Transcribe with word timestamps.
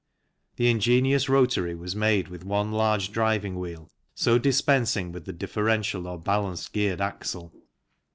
The 0.55 0.67
ingenious 0.67 1.29
Rotary 1.29 1.75
was 1.75 1.95
made 1.95 2.27
with 2.27 2.43
one 2.43 2.71
large 2.71 3.11
driving 3.11 3.59
wheel, 3.59 3.91
so 4.15 4.39
dispensing 4.39 5.11
with 5.11 5.25
the 5.25 5.31
differential 5.31 6.07
or 6.07 6.17
balance 6.19 6.67
geared 6.67 7.01
axle. 7.01 7.53